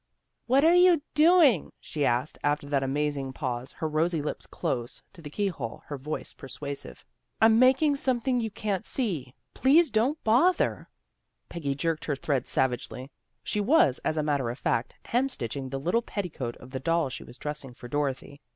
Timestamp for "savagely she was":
12.47-13.99